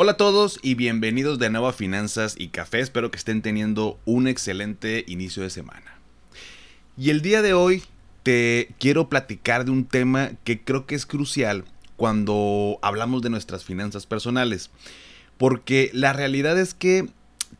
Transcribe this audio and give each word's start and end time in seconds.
Hola 0.00 0.12
a 0.12 0.16
todos 0.16 0.60
y 0.62 0.76
bienvenidos 0.76 1.40
de 1.40 1.50
nuevo 1.50 1.66
a 1.66 1.72
Finanzas 1.72 2.36
y 2.38 2.50
Café. 2.50 2.78
Espero 2.78 3.10
que 3.10 3.16
estén 3.16 3.42
teniendo 3.42 3.98
un 4.04 4.28
excelente 4.28 5.02
inicio 5.08 5.42
de 5.42 5.50
semana. 5.50 5.98
Y 6.96 7.10
el 7.10 7.20
día 7.20 7.42
de 7.42 7.52
hoy 7.52 7.82
te 8.22 8.76
quiero 8.78 9.08
platicar 9.08 9.64
de 9.64 9.72
un 9.72 9.84
tema 9.84 10.30
que 10.44 10.62
creo 10.62 10.86
que 10.86 10.94
es 10.94 11.04
crucial 11.04 11.64
cuando 11.96 12.78
hablamos 12.80 13.22
de 13.22 13.30
nuestras 13.30 13.64
finanzas 13.64 14.06
personales. 14.06 14.70
Porque 15.36 15.90
la 15.92 16.12
realidad 16.12 16.56
es 16.60 16.74
que 16.74 17.08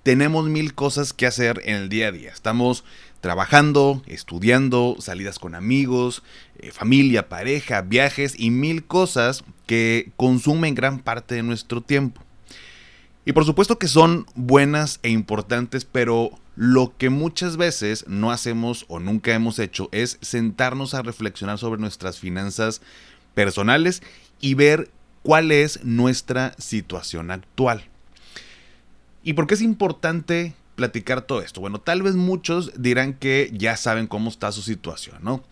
tenemos 0.04 0.48
mil 0.48 0.74
cosas 0.74 1.12
que 1.12 1.26
hacer 1.26 1.60
en 1.64 1.74
el 1.74 1.88
día 1.88 2.06
a 2.06 2.12
día. 2.12 2.30
Estamos 2.30 2.84
trabajando, 3.20 4.04
estudiando, 4.06 4.94
salidas 5.00 5.40
con 5.40 5.56
amigos, 5.56 6.22
eh, 6.60 6.70
familia, 6.70 7.28
pareja, 7.28 7.80
viajes 7.80 8.38
y 8.38 8.52
mil 8.52 8.84
cosas 8.84 9.42
que 9.66 10.12
consumen 10.16 10.76
gran 10.76 11.00
parte 11.00 11.34
de 11.34 11.42
nuestro 11.42 11.80
tiempo. 11.80 12.27
Y 13.28 13.34
por 13.34 13.44
supuesto 13.44 13.78
que 13.78 13.88
son 13.88 14.24
buenas 14.36 15.00
e 15.02 15.10
importantes, 15.10 15.84
pero 15.84 16.30
lo 16.56 16.96
que 16.96 17.10
muchas 17.10 17.58
veces 17.58 18.06
no 18.08 18.30
hacemos 18.30 18.86
o 18.88 19.00
nunca 19.00 19.34
hemos 19.34 19.58
hecho 19.58 19.90
es 19.92 20.16
sentarnos 20.22 20.94
a 20.94 21.02
reflexionar 21.02 21.58
sobre 21.58 21.78
nuestras 21.78 22.18
finanzas 22.18 22.80
personales 23.34 24.02
y 24.40 24.54
ver 24.54 24.90
cuál 25.22 25.52
es 25.52 25.84
nuestra 25.84 26.54
situación 26.56 27.30
actual. 27.30 27.84
¿Y 29.22 29.34
por 29.34 29.46
qué 29.46 29.52
es 29.52 29.60
importante 29.60 30.54
platicar 30.74 31.20
todo 31.20 31.42
esto? 31.42 31.60
Bueno, 31.60 31.82
tal 31.82 32.00
vez 32.00 32.14
muchos 32.14 32.72
dirán 32.80 33.12
que 33.12 33.50
ya 33.52 33.76
saben 33.76 34.06
cómo 34.06 34.30
está 34.30 34.52
su 34.52 34.62
situación, 34.62 35.18
¿no? 35.20 35.44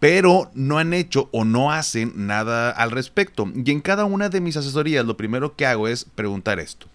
pero 0.00 0.50
no 0.54 0.78
han 0.78 0.92
hecho 0.92 1.28
o 1.32 1.44
no 1.44 1.72
hacen 1.72 2.26
nada 2.26 2.70
al 2.70 2.90
respecto. 2.90 3.50
Y 3.54 3.70
en 3.70 3.80
cada 3.80 4.04
una 4.04 4.28
de 4.28 4.40
mis 4.40 4.56
asesorías 4.56 5.06
lo 5.06 5.16
primero 5.16 5.56
que 5.56 5.66
hago 5.66 5.88
es 5.88 6.04
preguntar 6.04 6.60
esto. 6.60 6.88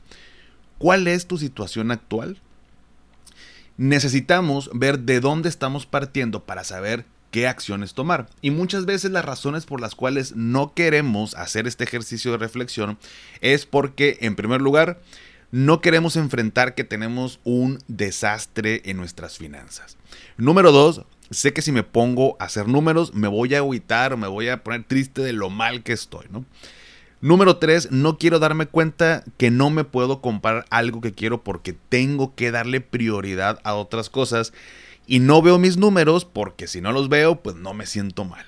¿Cuál 0.81 1.07
es 1.07 1.27
tu 1.27 1.37
situación 1.37 1.91
actual? 1.91 2.41
Necesitamos 3.77 4.67
ver 4.73 4.97
de 4.97 5.19
dónde 5.19 5.47
estamos 5.47 5.85
partiendo 5.85 6.43
para 6.43 6.63
saber 6.63 7.05
qué 7.29 7.47
acciones 7.47 7.93
tomar. 7.93 8.27
Y 8.41 8.49
muchas 8.49 8.87
veces 8.87 9.11
las 9.11 9.23
razones 9.23 9.67
por 9.67 9.79
las 9.79 9.93
cuales 9.93 10.35
no 10.35 10.73
queremos 10.73 11.35
hacer 11.35 11.67
este 11.67 11.83
ejercicio 11.83 12.31
de 12.31 12.39
reflexión 12.39 12.97
es 13.41 13.67
porque, 13.67 14.17
en 14.21 14.35
primer 14.35 14.59
lugar, 14.59 14.99
no 15.51 15.81
queremos 15.81 16.15
enfrentar 16.15 16.73
que 16.73 16.83
tenemos 16.83 17.39
un 17.43 17.77
desastre 17.87 18.81
en 18.85 18.97
nuestras 18.97 19.37
finanzas. 19.37 19.97
Número 20.35 20.71
dos, 20.71 21.03
sé 21.29 21.53
que 21.53 21.61
si 21.61 21.71
me 21.71 21.83
pongo 21.83 22.37
a 22.39 22.45
hacer 22.45 22.67
números 22.67 23.13
me 23.13 23.27
voy 23.27 23.53
a 23.53 23.59
agüitar 23.59 24.17
me 24.17 24.27
voy 24.27 24.49
a 24.49 24.63
poner 24.63 24.83
triste 24.85 25.21
de 25.21 25.33
lo 25.33 25.51
mal 25.51 25.83
que 25.83 25.93
estoy, 25.93 26.25
¿no? 26.31 26.43
Número 27.21 27.57
3, 27.57 27.91
no 27.91 28.17
quiero 28.17 28.39
darme 28.39 28.65
cuenta 28.65 29.23
que 29.37 29.51
no 29.51 29.69
me 29.69 29.83
puedo 29.83 30.21
comprar 30.21 30.65
algo 30.71 31.01
que 31.01 31.11
quiero 31.11 31.43
porque 31.43 31.73
tengo 31.73 32.33
que 32.33 32.49
darle 32.49 32.81
prioridad 32.81 33.59
a 33.63 33.75
otras 33.75 34.09
cosas 34.09 34.53
y 35.05 35.19
no 35.19 35.43
veo 35.43 35.59
mis 35.59 35.77
números 35.77 36.25
porque 36.25 36.65
si 36.65 36.81
no 36.81 36.91
los 36.91 37.09
veo 37.09 37.35
pues 37.43 37.55
no 37.55 37.75
me 37.75 37.85
siento 37.85 38.25
mal. 38.25 38.45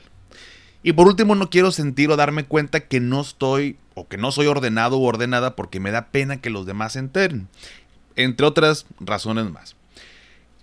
Y 0.82 0.94
por 0.94 1.06
último 1.06 1.36
no 1.36 1.52
quiero 1.52 1.72
sentir 1.72 2.10
o 2.10 2.16
darme 2.16 2.46
cuenta 2.46 2.80
que 2.80 3.00
no 3.00 3.22
estoy 3.22 3.78
o 3.94 4.08
que 4.08 4.18
no 4.18 4.32
soy 4.32 4.48
ordenado 4.48 4.98
o 4.98 5.04
ordenada 5.04 5.56
porque 5.56 5.80
me 5.80 5.92
da 5.92 6.08
pena 6.08 6.42
que 6.42 6.50
los 6.50 6.66
demás 6.66 6.94
se 6.94 7.00
enteren. 7.00 7.50
Entre 8.16 8.46
otras 8.46 8.88
razones 9.00 9.52
más. 9.52 9.76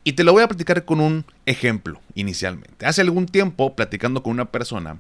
Y 0.03 0.15
te 0.15 0.25
lo 0.25 0.32
voy 0.32 0.43
a 0.43 0.49
platicar 0.49 0.84
con 0.84 1.00
un 1.00 1.25
ejemplo 1.47 2.00
inicialmente. 2.15 2.87
Hace 2.87 3.03
algún 3.03 3.26
tiempo, 3.26 3.76
platicando 3.76 4.22
con 4.22 4.32
una 4.32 4.47
persona, 4.47 4.99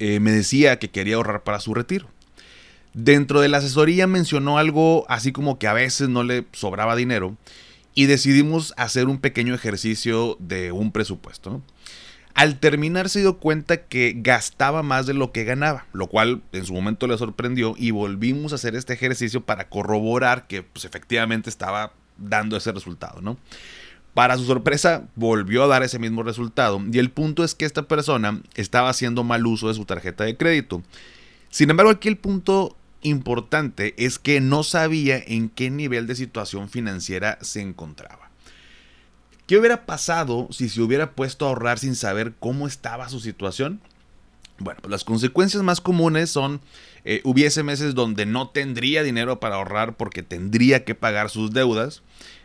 eh, 0.00 0.18
me 0.18 0.32
decía 0.32 0.78
que 0.78 0.90
quería 0.90 1.16
ahorrar 1.16 1.44
para 1.44 1.60
su 1.60 1.74
retiro. 1.74 2.08
Dentro 2.92 3.40
de 3.40 3.48
la 3.48 3.58
asesoría 3.58 4.08
mencionó 4.08 4.58
algo 4.58 5.04
así 5.08 5.30
como 5.30 5.58
que 5.58 5.68
a 5.68 5.72
veces 5.72 6.08
no 6.08 6.24
le 6.24 6.46
sobraba 6.52 6.96
dinero 6.96 7.36
y 7.94 8.06
decidimos 8.06 8.74
hacer 8.76 9.06
un 9.06 9.18
pequeño 9.18 9.54
ejercicio 9.54 10.36
de 10.40 10.72
un 10.72 10.90
presupuesto. 10.90 11.62
Al 12.34 12.58
terminar 12.58 13.08
se 13.08 13.20
dio 13.20 13.38
cuenta 13.38 13.84
que 13.84 14.14
gastaba 14.16 14.82
más 14.82 15.06
de 15.06 15.14
lo 15.14 15.32
que 15.32 15.44
ganaba, 15.44 15.86
lo 15.92 16.06
cual 16.06 16.42
en 16.52 16.64
su 16.64 16.72
momento 16.72 17.06
le 17.06 17.18
sorprendió 17.18 17.74
y 17.76 17.90
volvimos 17.90 18.52
a 18.52 18.54
hacer 18.54 18.74
este 18.76 18.94
ejercicio 18.94 19.42
para 19.42 19.68
corroborar 19.68 20.46
que 20.46 20.62
pues, 20.62 20.84
efectivamente 20.84 21.50
estaba 21.50 21.92
dando 22.16 22.56
ese 22.56 22.72
resultado, 22.72 23.20
¿no? 23.20 23.36
Para 24.14 24.36
su 24.36 24.44
sorpresa, 24.44 25.08
volvió 25.14 25.62
a 25.62 25.68
dar 25.68 25.82
ese 25.82 25.98
mismo 25.98 26.22
resultado. 26.22 26.82
Y 26.92 26.98
el 26.98 27.10
punto 27.10 27.44
es 27.44 27.54
que 27.54 27.64
esta 27.64 27.82
persona 27.82 28.40
estaba 28.54 28.90
haciendo 28.90 29.22
mal 29.22 29.46
uso 29.46 29.68
de 29.68 29.74
su 29.74 29.84
tarjeta 29.84 30.24
de 30.24 30.36
crédito. 30.36 30.82
Sin 31.48 31.70
embargo, 31.70 31.90
aquí 31.90 32.08
el 32.08 32.16
punto 32.16 32.76
importante 33.02 33.94
es 33.96 34.18
que 34.18 34.40
no 34.40 34.62
sabía 34.62 35.22
en 35.24 35.48
qué 35.48 35.70
nivel 35.70 36.06
de 36.06 36.16
situación 36.16 36.68
financiera 36.68 37.38
se 37.40 37.60
encontraba. 37.60 38.30
¿Qué 39.46 39.58
hubiera 39.58 39.84
pasado 39.86 40.48
si 40.50 40.68
se 40.68 40.80
hubiera 40.80 41.12
puesto 41.12 41.44
a 41.44 41.48
ahorrar 41.48 41.78
sin 41.78 41.96
saber 41.96 42.34
cómo 42.38 42.66
estaba 42.66 43.08
su 43.08 43.20
situación? 43.20 43.80
Bueno, 44.58 44.78
pues 44.82 44.90
las 44.90 45.04
consecuencias 45.04 45.62
más 45.62 45.80
comunes 45.80 46.30
son, 46.30 46.60
eh, 47.04 47.20
hubiese 47.24 47.62
meses 47.62 47.94
donde 47.94 48.26
no 48.26 48.50
tendría 48.50 49.02
dinero 49.02 49.40
para 49.40 49.56
ahorrar 49.56 49.96
porque 49.96 50.22
tendría 50.22 50.84
que 50.84 50.94
pagar 50.94 51.30
sus 51.30 51.50
deudas. 51.50 52.02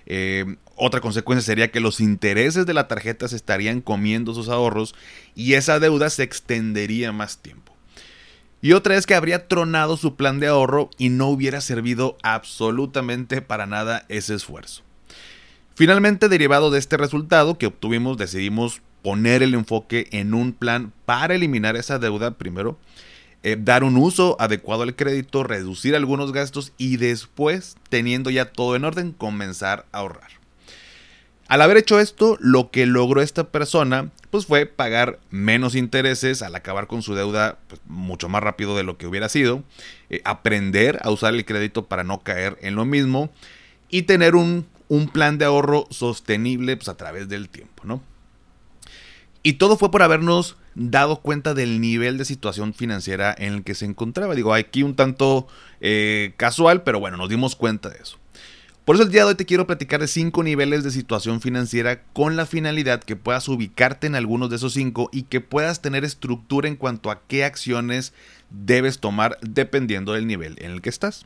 Eh, 0.07 0.55
otra 0.75 1.01
consecuencia 1.01 1.45
sería 1.45 1.71
que 1.71 1.79
los 1.79 1.99
intereses 1.99 2.65
de 2.65 2.73
la 2.73 2.87
tarjeta 2.87 3.27
se 3.27 3.35
estarían 3.35 3.81
comiendo 3.81 4.33
sus 4.33 4.49
ahorros 4.49 4.95
y 5.35 5.53
esa 5.53 5.79
deuda 5.79 6.09
se 6.09 6.23
extendería 6.23 7.11
más 7.11 7.37
tiempo. 7.37 7.73
Y 8.61 8.73
otra 8.73 8.95
es 8.95 9.05
que 9.05 9.15
habría 9.15 9.47
tronado 9.47 9.95
su 9.95 10.15
plan 10.15 10.39
de 10.39 10.47
ahorro 10.47 10.89
y 10.97 11.09
no 11.09 11.27
hubiera 11.27 11.61
servido 11.61 12.17
absolutamente 12.23 13.41
para 13.41 13.65
nada 13.67 14.05
ese 14.09 14.33
esfuerzo. 14.33 14.81
Finalmente, 15.75 16.29
derivado 16.29 16.71
de 16.71 16.79
este 16.79 16.97
resultado 16.97 17.57
que 17.57 17.67
obtuvimos, 17.67 18.17
decidimos 18.17 18.81
poner 19.03 19.43
el 19.43 19.53
enfoque 19.53 20.07
en 20.11 20.33
un 20.33 20.53
plan 20.53 20.93
para 21.05 21.35
eliminar 21.35 21.75
esa 21.75 21.99
deuda 21.99 22.31
primero 22.31 22.77
eh, 23.47 23.57
dar 23.59 23.83
un 23.83 23.95
uso 23.95 24.35
adecuado 24.39 24.81
al 24.81 24.95
crédito, 24.95 25.43
reducir 25.43 25.95
algunos 25.95 26.31
gastos 26.31 26.73
y 26.79 26.97
después, 26.97 27.75
teniendo 27.89 28.31
ya 28.31 28.45
todo 28.45 28.75
en 28.75 28.85
orden, 28.85 29.11
comenzar 29.11 29.85
a 29.91 29.99
ahorrar. 29.99 30.31
Al 31.47 31.61
haber 31.61 31.77
hecho 31.77 31.99
esto, 31.99 32.37
lo 32.39 32.71
que 32.71 32.85
logró 32.87 33.21
esta 33.21 33.49
persona 33.49 34.09
pues 34.31 34.47
fue 34.47 34.65
pagar 34.65 35.19
menos 35.29 35.75
intereses 35.75 36.41
al 36.41 36.55
acabar 36.55 36.87
con 36.87 37.03
su 37.03 37.13
deuda 37.13 37.59
pues, 37.67 37.79
mucho 37.85 38.29
más 38.29 38.41
rápido 38.41 38.75
de 38.75 38.83
lo 38.83 38.97
que 38.97 39.07
hubiera 39.07 39.29
sido, 39.29 39.63
eh, 40.09 40.21
aprender 40.25 40.99
a 41.03 41.11
usar 41.11 41.33
el 41.33 41.45
crédito 41.45 41.85
para 41.85 42.03
no 42.03 42.19
caer 42.21 42.57
en 42.61 42.75
lo 42.75 42.83
mismo 42.83 43.29
y 43.89 44.03
tener 44.03 44.35
un, 44.35 44.65
un 44.87 45.07
plan 45.07 45.37
de 45.37 45.45
ahorro 45.45 45.87
sostenible 45.91 46.75
pues, 46.77 46.89
a 46.89 46.97
través 46.97 47.29
del 47.29 47.47
tiempo, 47.47 47.83
¿no? 47.85 48.01
Y 49.43 49.53
todo 49.53 49.77
fue 49.77 49.91
por 49.91 50.01
habernos 50.01 50.57
dado 50.73 51.21
cuenta 51.21 51.53
del 51.53 51.79
nivel 51.79 52.17
de 52.17 52.25
situación 52.25 52.73
financiera 52.73 53.33
en 53.37 53.53
el 53.53 53.63
que 53.63 53.75
se 53.75 53.85
encontraba. 53.85 54.33
Digo, 54.33 54.55
aquí 54.55 54.81
un 54.81 54.95
tanto 54.95 55.47
eh, 55.81 56.33
casual, 56.37 56.81
pero 56.81 56.99
bueno, 56.99 57.17
nos 57.17 57.29
dimos 57.29 57.55
cuenta 57.55 57.89
de 57.89 57.99
eso. 57.99 58.17
Por 58.85 58.95
eso 58.95 59.03
el 59.03 59.09
día 59.09 59.21
de 59.21 59.29
hoy 59.29 59.35
te 59.35 59.47
quiero 59.47 59.65
platicar 59.65 59.99
de 59.99 60.07
cinco 60.07 60.43
niveles 60.43 60.83
de 60.83 60.91
situación 60.91 61.41
financiera 61.41 62.03
con 62.13 62.35
la 62.35 62.45
finalidad 62.45 63.03
que 63.03 63.15
puedas 63.15 63.49
ubicarte 63.49 64.05
en 64.05 64.13
algunos 64.13 64.51
de 64.51 64.57
esos 64.57 64.73
cinco 64.73 65.09
y 65.11 65.23
que 65.23 65.41
puedas 65.41 65.81
tener 65.81 66.05
estructura 66.05 66.67
en 66.67 66.75
cuanto 66.75 67.09
a 67.09 67.23
qué 67.27 67.43
acciones 67.43 68.13
debes 68.51 68.99
tomar 68.99 69.39
dependiendo 69.41 70.13
del 70.13 70.27
nivel 70.27 70.55
en 70.59 70.69
el 70.69 70.83
que 70.83 70.89
estás. 70.89 71.25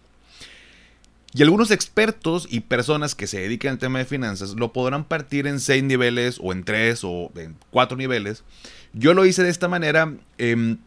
Y 1.33 1.43
algunos 1.43 1.69
expertos 1.69 2.47
y 2.49 2.61
personas 2.61 3.13
que 3.13 3.27
se 3.27 3.41
dedican 3.41 3.73
al 3.73 3.77
tema 3.77 3.99
de 3.99 4.05
finanzas 4.05 4.51
lo 4.51 4.71
podrán 4.71 5.03
partir 5.03 5.45
en 5.45 5.59
seis 5.59 5.83
niveles 5.83 6.39
o 6.41 6.53
en 6.53 6.63
tres 6.63 7.01
o 7.03 7.29
en 7.35 7.57
cuatro 7.71 7.97
niveles. 7.97 8.45
Yo 8.93 9.13
lo 9.13 9.25
hice 9.25 9.43
de 9.43 9.49
esta 9.49 9.67
manera 9.67 10.13
em, 10.37 10.77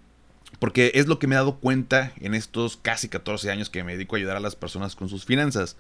porque 0.58 0.92
es 0.94 1.06
lo 1.06 1.18
que 1.18 1.26
me 1.26 1.34
he 1.34 1.36
dado 1.36 1.56
cuenta 1.56 2.14
en 2.18 2.34
estos 2.34 2.78
casi 2.78 3.10
14 3.10 3.50
años 3.50 3.68
que 3.68 3.84
me 3.84 3.92
dedico 3.92 4.16
a 4.16 4.18
ayudar 4.18 4.38
a 4.38 4.40
las 4.40 4.56
personas 4.56 4.96
con 4.96 5.10
sus 5.10 5.26
finanzas. 5.26 5.76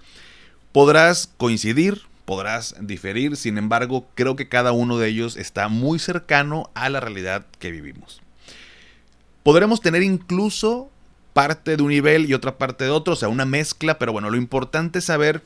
Podrás 0.72 1.30
coincidir, 1.36 2.02
podrás 2.24 2.74
diferir, 2.80 3.36
sin 3.36 3.58
embargo 3.58 4.06
creo 4.14 4.36
que 4.36 4.48
cada 4.48 4.72
uno 4.72 4.98
de 4.98 5.08
ellos 5.08 5.36
está 5.36 5.68
muy 5.68 5.98
cercano 5.98 6.70
a 6.74 6.88
la 6.88 7.00
realidad 7.00 7.46
que 7.58 7.70
vivimos. 7.70 8.22
Podremos 9.42 9.80
tener 9.80 10.02
incluso 10.02 10.90
parte 11.32 11.76
de 11.76 11.82
un 11.82 11.90
nivel 11.90 12.28
y 12.28 12.34
otra 12.34 12.58
parte 12.58 12.84
de 12.84 12.90
otro, 12.90 13.14
o 13.14 13.16
sea, 13.16 13.28
una 13.28 13.44
mezcla, 13.44 13.98
pero 13.98 14.12
bueno, 14.12 14.30
lo 14.30 14.36
importante 14.36 15.00
es 15.00 15.06
saber 15.06 15.42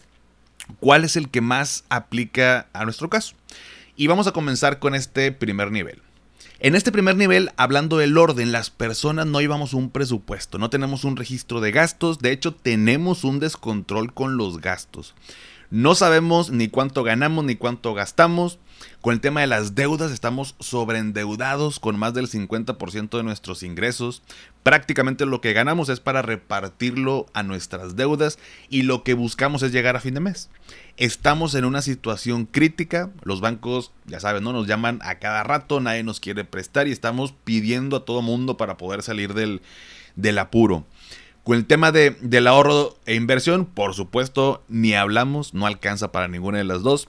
¿Cuál 0.80 1.04
es 1.04 1.16
el 1.16 1.30
que 1.30 1.40
más 1.40 1.84
aplica 1.88 2.66
a 2.72 2.84
nuestro 2.84 3.08
caso? 3.08 3.34
Y 3.96 4.08
vamos 4.08 4.26
a 4.26 4.32
comenzar 4.32 4.78
con 4.78 4.94
este 4.94 5.32
primer 5.32 5.70
nivel. 5.70 6.02
En 6.58 6.74
este 6.74 6.90
primer 6.90 7.16
nivel, 7.16 7.50
hablando 7.58 7.98
del 7.98 8.16
orden, 8.16 8.50
las 8.50 8.70
personas 8.70 9.26
no 9.26 9.42
llevamos 9.42 9.74
un 9.74 9.90
presupuesto, 9.90 10.56
no 10.56 10.70
tenemos 10.70 11.04
un 11.04 11.18
registro 11.18 11.60
de 11.60 11.70
gastos, 11.70 12.20
de 12.20 12.32
hecho 12.32 12.54
tenemos 12.54 13.24
un 13.24 13.40
descontrol 13.40 14.14
con 14.14 14.38
los 14.38 14.62
gastos. 14.62 15.14
No 15.70 15.94
sabemos 15.94 16.50
ni 16.50 16.68
cuánto 16.68 17.02
ganamos 17.02 17.44
ni 17.44 17.56
cuánto 17.56 17.92
gastamos. 17.92 18.58
Con 19.00 19.14
el 19.14 19.20
tema 19.20 19.40
de 19.40 19.46
las 19.46 19.74
deudas 19.74 20.12
estamos 20.12 20.54
sobreendeudados 20.60 21.80
con 21.80 21.98
más 21.98 22.14
del 22.14 22.28
50% 22.28 23.16
de 23.16 23.22
nuestros 23.22 23.62
ingresos. 23.62 24.22
Prácticamente 24.62 25.26
lo 25.26 25.40
que 25.40 25.52
ganamos 25.52 25.88
es 25.88 26.00
para 26.00 26.22
repartirlo 26.22 27.26
a 27.32 27.42
nuestras 27.42 27.96
deudas 27.96 28.38
y 28.68 28.82
lo 28.82 29.02
que 29.02 29.14
buscamos 29.14 29.62
es 29.62 29.72
llegar 29.72 29.96
a 29.96 30.00
fin 30.00 30.14
de 30.14 30.20
mes. 30.20 30.50
Estamos 30.96 31.54
en 31.54 31.64
una 31.64 31.82
situación 31.82 32.46
crítica, 32.46 33.10
los 33.22 33.40
bancos, 33.40 33.92
ya 34.06 34.20
saben, 34.20 34.44
¿no? 34.44 34.52
nos 34.52 34.66
llaman 34.66 35.00
a 35.02 35.16
cada 35.16 35.42
rato, 35.42 35.80
nadie 35.80 36.02
nos 36.02 36.20
quiere 36.20 36.44
prestar 36.44 36.86
y 36.86 36.92
estamos 36.92 37.32
pidiendo 37.44 37.96
a 37.96 38.04
todo 38.04 38.22
mundo 38.22 38.56
para 38.56 38.76
poder 38.76 39.02
salir 39.02 39.34
del, 39.34 39.62
del 40.16 40.38
apuro. 40.38 40.84
Con 41.46 41.56
el 41.56 41.64
tema 41.64 41.92
de, 41.92 42.10
del 42.22 42.48
ahorro 42.48 42.98
e 43.06 43.14
inversión, 43.14 43.66
por 43.66 43.94
supuesto, 43.94 44.64
ni 44.66 44.94
hablamos, 44.94 45.54
no 45.54 45.68
alcanza 45.68 46.10
para 46.10 46.26
ninguna 46.26 46.58
de 46.58 46.64
las 46.64 46.82
dos. 46.82 47.08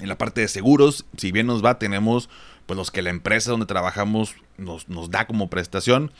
En 0.00 0.08
la 0.08 0.18
parte 0.18 0.40
de 0.40 0.48
seguros, 0.48 1.04
si 1.16 1.30
bien 1.30 1.46
nos 1.46 1.64
va, 1.64 1.78
tenemos 1.78 2.28
pues 2.66 2.76
los 2.76 2.90
que 2.90 3.02
la 3.02 3.10
empresa 3.10 3.52
donde 3.52 3.66
trabajamos 3.66 4.34
nos, 4.58 4.88
nos 4.88 5.12
da 5.12 5.28
como 5.28 5.48
prestación. 5.48 6.10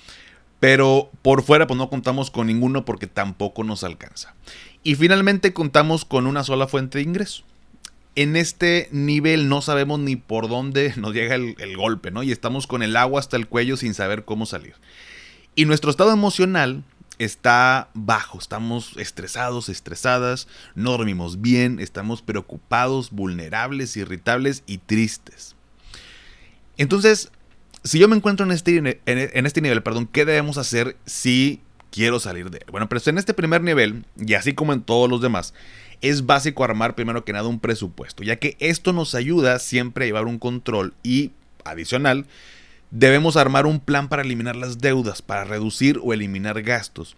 Pero 0.61 1.11
por 1.23 1.43
fuera 1.43 1.67
pues 1.67 1.77
no 1.77 1.91
contamos 1.91 2.31
con 2.31 2.47
ninguno 2.47 2.85
porque 2.85 3.09
tampoco 3.09 3.65
nos 3.65 3.83
alcanza. 3.83 4.37
Y 4.85 4.94
finalmente 4.94 5.53
contamos 5.53 6.05
con 6.05 6.29
una 6.29 6.44
sola 6.44 6.69
fuente 6.69 6.99
de 6.99 7.05
ingreso. 7.05 7.43
En 8.15 8.37
este 8.37 8.89
nivel 8.93 9.49
no 9.49 9.62
sabemos 9.62 9.99
ni 9.99 10.15
por 10.15 10.49
dónde 10.49 10.94
nos 10.97 11.12
llega 11.12 11.35
el, 11.35 11.56
el 11.59 11.77
golpe, 11.77 12.12
¿no? 12.12 12.23
Y 12.23 12.31
estamos 12.31 12.69
con 12.69 12.85
el 12.85 12.94
agua 12.94 13.19
hasta 13.19 13.37
el 13.37 13.49
cuello 13.49 13.77
sin 13.77 13.94
saber 13.94 14.25
cómo 14.25 14.47
salir. 14.47 14.77
Y 15.56 15.65
nuestro 15.65 15.91
estado 15.91 16.12
emocional 16.12 16.85
está 17.19 17.91
bajo, 17.94 18.38
estamos 18.38 18.97
estresados, 18.97 19.69
estresadas, 19.69 20.49
no 20.75 20.93
dormimos 20.93 21.41
bien, 21.41 21.79
estamos 21.81 22.23
preocupados, 22.23 23.11
vulnerables, 23.11 23.97
irritables 23.97 24.62
y 24.67 24.79
tristes. 24.79 25.55
Entonces, 26.76 27.31
si 27.85 27.99
yo 27.99 28.09
me 28.09 28.17
encuentro 28.17 28.47
en 28.47 28.53
este, 28.53 29.00
en 29.06 29.47
este 29.47 29.61
nivel, 29.61 29.82
perdón, 29.82 30.09
¿qué 30.11 30.25
debemos 30.25 30.59
hacer 30.59 30.97
si 31.05 31.61
quiero 31.91 32.20
salir 32.20 32.50
de 32.50 32.59
él? 32.59 32.67
Bueno, 32.70 32.88
pero 32.88 33.00
en 33.05 33.19
este 33.19 33.35
primer 33.35 33.62
nivel, 33.62 34.05
y 34.17 34.35
así 34.35 34.55
como 34.55 34.73
en 34.73 34.82
todos 34.82 35.08
los 35.08 35.20
demás, 35.20 35.55
es 36.00 36.26
básico 36.26 36.65
armar 36.65 36.94
primero 36.94 37.25
que 37.25 37.32
nada 37.32 37.49
un 37.49 37.61
presupuesto, 37.61 38.25
ya 38.25 38.37
que 38.37 38.56
esto 38.58 38.93
nos 38.93 39.15
ayuda 39.15 39.58
siempre 39.58 40.05
a 40.05 40.06
llevar 40.06 40.26
un 40.26 40.38
control 40.38 40.94
y, 41.03 41.31
adicional, 41.65 42.26
Debemos 42.94 43.39
armar 43.39 43.65
un 43.65 43.81
plan 43.81 44.11
para 44.11 44.21
eliminar 44.21 44.55
las 44.55 44.77
deudas, 44.77 45.23
para 45.23 45.44
reducir 45.44 45.99
o 46.03 46.12
eliminar 46.12 46.61
gastos. 46.61 47.17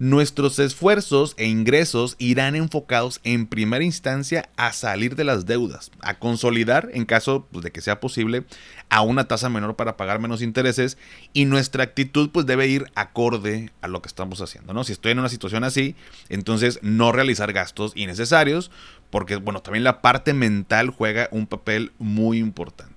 Nuestros 0.00 0.58
esfuerzos 0.58 1.34
e 1.36 1.46
ingresos 1.46 2.16
irán 2.18 2.56
enfocados 2.56 3.20
en 3.22 3.46
primera 3.46 3.84
instancia 3.84 4.48
a 4.56 4.72
salir 4.72 5.14
de 5.14 5.22
las 5.22 5.46
deudas, 5.46 5.92
a 6.00 6.18
consolidar, 6.18 6.90
en 6.94 7.04
caso 7.04 7.46
pues, 7.52 7.62
de 7.62 7.70
que 7.70 7.80
sea 7.80 8.00
posible, 8.00 8.42
a 8.88 9.02
una 9.02 9.28
tasa 9.28 9.48
menor 9.48 9.76
para 9.76 9.96
pagar 9.96 10.18
menos 10.18 10.42
intereses 10.42 10.98
y 11.32 11.44
nuestra 11.44 11.84
actitud 11.84 12.30
pues 12.30 12.44
debe 12.44 12.66
ir 12.66 12.90
acorde 12.96 13.70
a 13.82 13.86
lo 13.86 14.02
que 14.02 14.08
estamos 14.08 14.40
haciendo, 14.40 14.74
¿no? 14.74 14.82
Si 14.82 14.90
estoy 14.90 15.12
en 15.12 15.20
una 15.20 15.28
situación 15.28 15.62
así, 15.62 15.94
entonces 16.28 16.80
no 16.82 17.12
realizar 17.12 17.52
gastos 17.52 17.92
innecesarios, 17.94 18.72
porque 19.10 19.36
bueno, 19.36 19.62
también 19.62 19.84
la 19.84 20.02
parte 20.02 20.34
mental 20.34 20.90
juega 20.90 21.28
un 21.30 21.46
papel 21.46 21.92
muy 22.00 22.38
importante. 22.38 22.93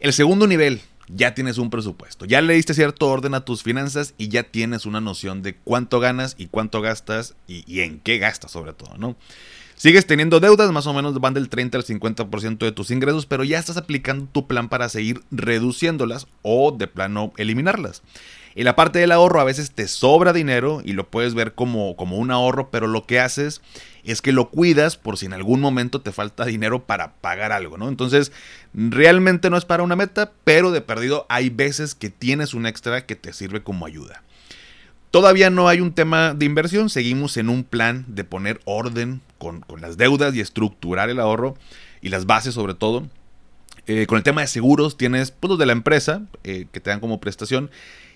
El 0.00 0.14
segundo 0.14 0.46
nivel, 0.46 0.80
ya 1.08 1.34
tienes 1.34 1.58
un 1.58 1.68
presupuesto, 1.68 2.24
ya 2.24 2.40
le 2.40 2.54
diste 2.54 2.72
cierto 2.72 3.06
orden 3.08 3.34
a 3.34 3.44
tus 3.44 3.62
finanzas 3.62 4.14
y 4.16 4.28
ya 4.28 4.44
tienes 4.44 4.86
una 4.86 5.02
noción 5.02 5.42
de 5.42 5.56
cuánto 5.56 6.00
ganas 6.00 6.36
y 6.38 6.46
cuánto 6.46 6.80
gastas 6.80 7.34
y, 7.46 7.80
en 7.80 8.00
qué 8.00 8.16
gastas 8.16 8.50
sobre 8.50 8.72
todo, 8.72 8.96
¿no? 8.96 9.14
Sigues 9.76 10.06
teniendo 10.06 10.40
deudas, 10.40 10.72
más 10.72 10.86
o 10.86 10.94
menos 10.94 11.20
van 11.20 11.34
del 11.34 11.50
30 11.50 11.76
al 11.76 11.84
50% 11.84 12.58
de 12.58 12.72
tus 12.72 12.90
ingresos, 12.90 13.26
pero 13.26 13.44
ya 13.44 13.58
estás 13.58 13.76
aplicando 13.76 14.26
tu 14.32 14.46
plan 14.46 14.70
para 14.70 14.88
seguir 14.88 15.20
reduciéndolas 15.30 16.26
o 16.40 16.72
de 16.72 16.86
plano 16.86 17.34
eliminarlas. 17.36 18.02
En 18.54 18.64
la 18.64 18.76
parte 18.76 19.00
del 19.00 19.12
ahorro 19.12 19.38
a 19.38 19.44
veces 19.44 19.72
te 19.72 19.86
sobra 19.86 20.32
dinero 20.32 20.80
y 20.82 20.94
lo 20.94 21.10
puedes 21.10 21.34
ver 21.34 21.54
como, 21.54 21.94
como 21.96 22.16
un 22.16 22.30
ahorro, 22.30 22.70
pero 22.70 22.86
lo 22.86 23.04
que 23.04 23.20
haces 23.20 23.60
es 24.10 24.22
que 24.22 24.32
lo 24.32 24.50
cuidas 24.50 24.96
por 24.96 25.16
si 25.16 25.26
en 25.26 25.32
algún 25.32 25.60
momento 25.60 26.00
te 26.00 26.12
falta 26.12 26.44
dinero 26.44 26.84
para 26.84 27.14
pagar 27.14 27.52
algo, 27.52 27.78
¿no? 27.78 27.88
Entonces, 27.88 28.32
realmente 28.74 29.50
no 29.50 29.56
es 29.56 29.64
para 29.64 29.82
una 29.82 29.96
meta, 29.96 30.32
pero 30.44 30.70
de 30.70 30.80
perdido 30.80 31.26
hay 31.28 31.50
veces 31.50 31.94
que 31.94 32.10
tienes 32.10 32.54
un 32.54 32.66
extra 32.66 33.06
que 33.06 33.16
te 33.16 33.32
sirve 33.32 33.62
como 33.62 33.86
ayuda. 33.86 34.22
Todavía 35.10 35.50
no 35.50 35.68
hay 35.68 35.80
un 35.80 35.92
tema 35.92 36.34
de 36.34 36.46
inversión, 36.46 36.88
seguimos 36.88 37.36
en 37.36 37.48
un 37.48 37.64
plan 37.64 38.04
de 38.06 38.22
poner 38.22 38.60
orden 38.64 39.20
con, 39.38 39.64
las 39.80 39.96
deudas 39.96 40.34
y 40.34 40.40
estructurar 40.40 41.10
el 41.10 41.18
ahorro 41.18 41.56
y 42.00 42.10
las 42.10 42.26
bases 42.26 42.54
sobre 42.54 42.74
todo. 42.74 43.08
Eh, 43.86 44.06
con 44.06 44.18
el 44.18 44.22
tema 44.22 44.42
de 44.42 44.46
seguros 44.46 44.96
tienes 44.96 45.32
pues, 45.32 45.58
de 45.58 45.66
la 45.66 45.72
empresa 45.72 46.22
eh, 46.44 46.66
que 46.70 46.78
te 46.78 46.90
dan 46.90 47.00
como 47.00 47.18
prestación 47.18 47.70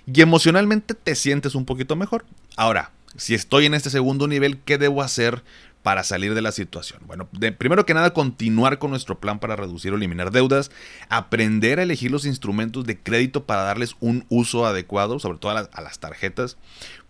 y 0.07 0.21
emocionalmente 0.21 0.95
te 0.95 1.17
sientes 1.17 1.57
un 1.57 1.65
poquito 1.65 1.97
mejor. 1.97 2.25
Ahora, 2.57 2.93
si 3.17 3.35
estoy 3.35 3.67
en 3.67 3.75
este 3.75 3.91
segundo 3.91 4.29
nivel, 4.29 4.59
¿qué 4.59 4.79
debo 4.79 5.03
hacer 5.03 5.43
para 5.85 6.03
salir 6.03 6.35
de 6.35 6.41
la 6.41 6.51
situación? 6.51 7.03
Bueno, 7.07 7.29
primero 7.59 7.85
que 7.85 7.93
nada, 7.93 8.15
continuar 8.15 8.79
con 8.79 8.91
nuestro 8.91 9.21
plan 9.21 9.39
para 9.39 9.55
reducir 9.55 9.93
o 9.93 9.97
eliminar 9.97 10.31
deudas, 10.31 10.71
aprender 11.11 11.79
a 11.79 11.83
elegir 11.83 12.11
los 12.11 12.25
instrumentos 12.25 12.87
de 12.87 12.99
crédito 12.99 13.45
para 13.45 13.65
darles 13.65 13.95
un 14.01 14.25
uso 14.31 14.65
adecuado, 14.65 15.19
sobre 15.19 15.39
todo 15.39 15.53
a 15.53 15.81
las, 15.83 15.99
tarjetas, 15.99 16.57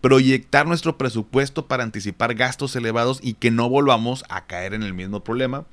proyectar 0.01 0.67
nuestro 0.67 0.99
presupuesto 0.99 1.69
para 1.69 1.85
anticipar 1.85 2.35
gastos 2.35 2.75
elevados 2.75 3.21
y 3.23 3.35
que 3.35 3.53
no 3.53 3.69
volvamos 3.69 4.25
a 4.29 4.47
caer 4.47 4.75
en 4.75 4.83
el 4.83 4.93
mismo 4.93 5.23
problema. 5.23 5.67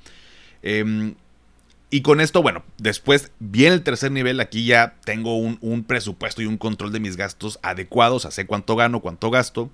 Em, 0.62 1.16
y 1.90 2.02
con 2.02 2.20
esto, 2.20 2.40
bueno, 2.40 2.62
después 2.78 3.32
viene 3.40 3.74
el 3.74 3.82
tercer 3.82 4.12
nivel, 4.12 4.38
aquí 4.38 4.64
ya 4.64 4.94
tengo 5.04 5.36
un, 5.36 5.84
presupuesto 5.88 6.40
y 6.40 6.46
un 6.46 6.56
control 6.56 6.92
de 6.92 7.00
mis 7.00 7.16
gastos 7.16 7.58
adecuados, 7.64 8.28
sé 8.30 8.46
cuánto 8.46 8.76
gano, 8.76 9.00
cuánto 9.00 9.28
gasto 9.32 9.72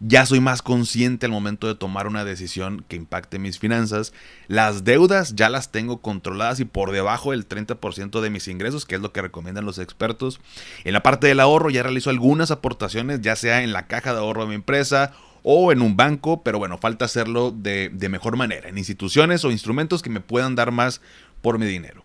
ya 0.00 0.26
soy 0.26 0.40
más 0.40 0.62
consciente 0.62 1.26
al 1.26 1.32
momento 1.32 1.66
de 1.66 1.74
tomar 1.74 2.06
una 2.06 2.24
decisión 2.24 2.84
que 2.88 2.96
impacte 2.96 3.38
mis 3.38 3.58
finanzas. 3.58 4.12
Las 4.48 4.84
deudas 4.84 5.34
ya 5.36 5.48
las 5.48 5.70
tengo 5.70 6.00
controladas 6.00 6.60
y 6.60 6.64
por 6.64 6.92
debajo 6.92 7.30
del 7.30 7.48
30% 7.48 8.20
de 8.20 8.30
mis 8.30 8.48
ingresos, 8.48 8.86
que 8.86 8.96
es 8.96 9.00
lo 9.00 9.12
que 9.12 9.22
recomiendan 9.22 9.64
los 9.64 9.78
expertos. 9.78 10.40
En 10.84 10.92
la 10.92 11.02
parte 11.02 11.26
del 11.26 11.40
ahorro 11.40 11.70
ya 11.70 11.82
realizo 11.82 12.10
algunas 12.10 12.50
aportaciones, 12.50 13.20
ya 13.20 13.36
sea 13.36 13.62
en 13.62 13.72
la 13.72 13.86
caja 13.86 14.12
de 14.12 14.20
ahorro 14.20 14.42
de 14.42 14.48
mi 14.48 14.54
empresa 14.54 15.12
o 15.42 15.72
en 15.72 15.82
un 15.82 15.96
banco, 15.96 16.42
pero 16.42 16.58
bueno, 16.58 16.78
falta 16.78 17.04
hacerlo 17.04 17.50
de, 17.50 17.90
de 17.92 18.08
mejor 18.08 18.36
manera, 18.36 18.68
en 18.68 18.78
instituciones 18.78 19.44
o 19.44 19.50
instrumentos 19.50 20.02
que 20.02 20.10
me 20.10 20.20
puedan 20.20 20.54
dar 20.54 20.72
más 20.72 21.00
por 21.42 21.58
mi 21.58 21.66
dinero. 21.66 22.02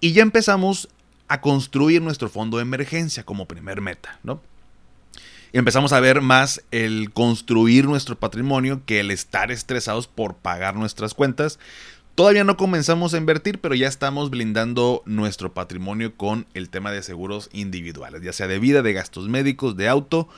Y 0.00 0.12
ya 0.12 0.22
empezamos 0.22 0.88
a 1.26 1.40
construir 1.40 2.00
nuestro 2.02 2.28
fondo 2.28 2.56
de 2.56 2.62
emergencia 2.62 3.24
como 3.24 3.46
primer 3.46 3.80
meta, 3.80 4.18
¿no? 4.22 4.40
Empezamos 5.52 5.94
a 5.94 6.00
ver 6.00 6.20
más 6.20 6.62
el 6.72 7.10
construir 7.10 7.86
nuestro 7.86 8.18
patrimonio 8.18 8.82
que 8.84 9.00
el 9.00 9.10
estar 9.10 9.50
estresados 9.50 10.06
por 10.06 10.34
pagar 10.34 10.76
nuestras 10.76 11.14
cuentas. 11.14 11.58
Todavía 12.14 12.44
no 12.44 12.58
comenzamos 12.58 13.14
a 13.14 13.16
invertir, 13.16 13.58
pero 13.58 13.74
ya 13.74 13.88
estamos 13.88 14.28
blindando 14.28 15.02
nuestro 15.06 15.54
patrimonio 15.54 16.14
con 16.16 16.46
el 16.52 16.68
tema 16.68 16.92
de 16.92 17.02
seguros 17.02 17.48
individuales, 17.52 18.20
ya 18.20 18.34
sea 18.34 18.46
de 18.46 18.58
vida, 18.58 18.82
de 18.82 18.92
gastos 18.92 19.28
médicos, 19.28 19.74
de 19.76 19.88
auto 19.88 20.28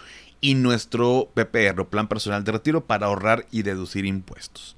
y 0.40 0.54
nuestro 0.54 1.28
PPR, 1.34 1.84
Plan 1.86 2.06
Personal 2.06 2.44
de 2.44 2.52
Retiro, 2.52 2.84
para 2.84 3.06
ahorrar 3.06 3.46
y 3.50 3.62
deducir 3.62 4.04
impuestos. 4.04 4.76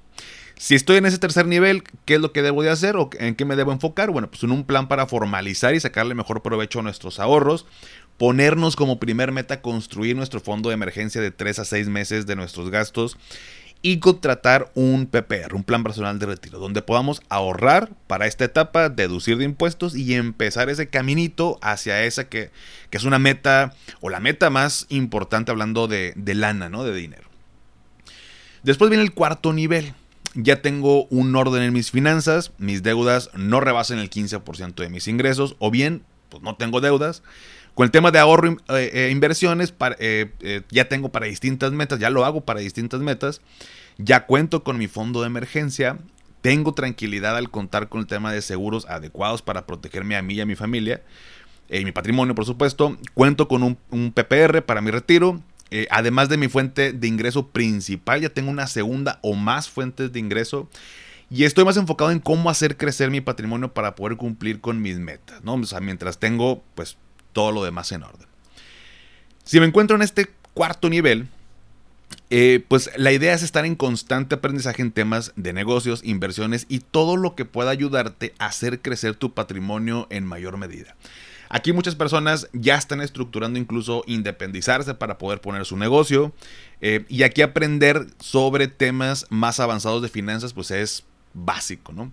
Si 0.57 0.75
estoy 0.75 0.97
en 0.97 1.05
ese 1.05 1.17
tercer 1.17 1.45
nivel, 1.45 1.83
¿qué 2.05 2.15
es 2.15 2.21
lo 2.21 2.31
que 2.31 2.41
debo 2.41 2.63
de 2.63 2.69
hacer 2.69 2.95
o 2.95 3.09
en 3.19 3.35
qué 3.35 3.43
me 3.43 3.55
debo 3.55 3.73
enfocar? 3.73 4.11
Bueno, 4.11 4.29
pues 4.29 4.43
en 4.43 4.51
un 4.51 4.63
plan 4.63 4.87
para 4.87 5.07
formalizar 5.07 5.75
y 5.75 5.79
sacarle 5.79 6.15
mejor 6.15 6.41
provecho 6.41 6.79
a 6.79 6.83
nuestros 6.83 7.19
ahorros, 7.19 7.65
ponernos 8.17 8.75
como 8.75 8.99
primer 8.99 9.31
meta 9.31 9.61
construir 9.61 10.15
nuestro 10.15 10.39
fondo 10.39 10.69
de 10.69 10.75
emergencia 10.75 11.21
de 11.21 11.31
3 11.31 11.59
a 11.59 11.65
6 11.65 11.89
meses 11.89 12.25
de 12.25 12.35
nuestros 12.35 12.69
gastos 12.69 13.17
y 13.85 13.99
contratar 13.99 14.71
un 14.75 15.07
PPR, 15.07 15.53
un 15.53 15.65
plan 15.65 15.83
personal 15.83 16.17
de 16.17 16.25
retiro, 16.25 16.57
donde 16.57 16.81
podamos 16.81 17.21
ahorrar 17.27 17.91
para 18.07 18.27
esta 18.27 18.45
etapa, 18.45 18.87
deducir 18.87 19.37
de 19.37 19.43
impuestos 19.43 19.93
y 19.93 20.13
empezar 20.13 20.69
ese 20.69 20.87
caminito 20.87 21.59
hacia 21.61 22.03
esa 22.05 22.29
que, 22.29 22.49
que 22.89 22.97
es 22.97 23.03
una 23.03 23.19
meta 23.19 23.73
o 23.99 24.09
la 24.09 24.21
meta 24.21 24.49
más 24.49 24.85
importante 24.87 25.51
hablando 25.51 25.89
de, 25.89 26.13
de 26.15 26.33
lana, 26.33 26.69
¿no? 26.69 26.85
De 26.85 26.95
dinero. 26.95 27.27
Después 28.63 28.89
viene 28.89 29.03
el 29.03 29.13
cuarto 29.13 29.51
nivel. 29.51 29.93
Ya 30.33 30.61
tengo 30.61 31.05
un 31.07 31.35
orden 31.35 31.61
en 31.61 31.73
mis 31.73 31.91
finanzas, 31.91 32.53
mis 32.57 32.81
deudas 32.83 33.29
no 33.35 33.59
rebasan 33.59 33.99
el 33.99 34.09
15% 34.09 34.75
de 34.75 34.89
mis 34.89 35.09
ingresos, 35.09 35.57
o 35.59 35.69
bien, 35.69 36.03
pues 36.29 36.41
no 36.41 36.55
tengo 36.55 36.79
deudas, 36.79 37.21
con 37.75 37.85
el 37.85 37.91
tema 37.91 38.11
de 38.11 38.19
ahorro 38.19 38.57
e 38.69 39.09
inversiones, 39.11 39.73
eh, 39.99 40.61
ya 40.69 40.89
tengo 40.89 41.09
para 41.09 41.25
distintas 41.25 41.71
metas, 41.71 41.99
ya 41.99 42.09
lo 42.09 42.25
hago 42.25 42.41
para 42.41 42.59
distintas 42.59 43.01
metas. 43.01 43.41
Ya 43.97 44.25
cuento 44.25 44.63
con 44.63 44.77
mi 44.77 44.87
fondo 44.87 45.21
de 45.21 45.27
emergencia, 45.27 45.97
tengo 46.41 46.73
tranquilidad 46.73 47.37
al 47.37 47.49
contar 47.49 47.89
con 47.89 48.01
el 48.01 48.07
tema 48.07 48.31
de 48.31 48.41
seguros 48.41 48.85
adecuados 48.87 49.41
para 49.41 49.65
protegerme 49.65 50.15
a 50.15 50.21
mí 50.21 50.35
y 50.35 50.41
a 50.41 50.45
mi 50.45 50.55
familia, 50.55 51.03
y 51.69 51.85
mi 51.85 51.91
patrimonio 51.91 52.35
por 52.35 52.45
supuesto, 52.45 52.97
cuento 53.13 53.47
con 53.47 53.63
un, 53.63 54.11
PPR 54.11 54.63
para 54.63 54.81
mi 54.81 54.91
retiro, 54.91 55.41
además 55.89 56.29
de 56.29 56.37
mi 56.37 56.47
fuente 56.47 56.91
de 56.91 57.07
ingreso 57.07 57.49
principal, 57.49 58.21
ya 58.21 58.29
tengo 58.29 58.51
una 58.51 58.67
segunda 58.67 59.19
o 59.21 59.35
más 59.35 59.69
fuentes 59.69 60.11
de 60.11 60.19
ingreso. 60.19 60.69
Y 61.29 61.45
estoy 61.45 61.65
más 61.65 61.77
enfocado 61.77 62.11
en 62.11 62.19
cómo 62.19 62.51
hacer 62.51 62.77
crecer 62.77 63.09
mi 63.09 63.19
patrimonio 63.19 63.73
para 63.73 63.95
poder 63.95 64.17
cumplir 64.17 64.61
con 64.61 64.81
mis 64.83 64.99
metas, 64.99 65.43
¿no? 65.43 65.55
O 65.55 65.63
sea, 65.63 65.79
mientras 65.79 66.19
tengo, 66.19 66.63
pues, 66.75 66.97
todo 67.33 67.51
lo 67.51 67.63
demás 67.63 67.91
en 67.91 68.03
orden. 68.03 68.27
Si 69.43 69.59
me 69.59 69.65
encuentro 69.65 69.95
en 69.95 70.01
este 70.01 70.31
cuarto 70.53 70.89
nivel, 70.89 71.27
eh, 72.29 72.63
pues 72.67 72.89
la 72.95 73.11
idea 73.11 73.33
es 73.33 73.43
estar 73.43 73.65
en 73.65 73.75
constante 73.75 74.35
aprendizaje 74.35 74.81
en 74.81 74.91
temas 74.91 75.33
de 75.35 75.53
negocios, 75.53 76.01
inversiones 76.03 76.65
y 76.69 76.79
todo 76.79 77.17
lo 77.17 77.35
que 77.35 77.45
pueda 77.45 77.71
ayudarte 77.71 78.33
a 78.39 78.47
hacer 78.47 78.81
crecer 78.81 79.15
tu 79.15 79.33
patrimonio 79.33 80.07
en 80.09 80.25
mayor 80.25 80.57
medida. 80.57 80.95
Aquí 81.49 81.71
muchas 81.73 81.93
personas 81.93 82.49
ya 82.51 82.75
están 82.75 83.01
estructurando 83.01 83.59
incluso 83.59 84.03
independizarse 84.07 84.95
para 84.95 85.19
poder 85.19 85.39
poner 85.39 85.65
su 85.65 85.77
negocio. 85.77 86.33
Eh, 86.81 87.05
y 87.09 87.21
aquí 87.21 87.43
aprender 87.43 88.07
sobre 88.19 88.67
temas 88.67 89.27
más 89.29 89.59
avanzados 89.59 90.01
de 90.01 90.09
finanzas 90.09 90.53
pues 90.53 90.71
es 90.71 91.03
básico, 91.35 91.93
¿no? 91.93 92.11